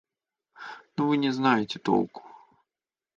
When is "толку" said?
1.77-2.23